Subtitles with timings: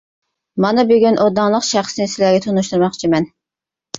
[0.63, 3.29] مانا بۈگۈن ئۇ داڭلىق شەخسنى سىلەرگە تونۇشتۇرماقچىمەن.